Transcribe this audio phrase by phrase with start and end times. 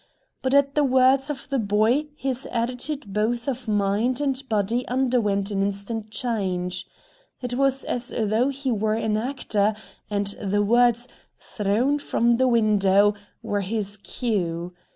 [0.41, 5.51] But at the words of the boy his attitude both of mind and body underwent
[5.51, 6.87] an instant change.
[7.43, 9.75] It was as though he were an actor,
[10.09, 14.73] and the words "thrown from the window" were his cue.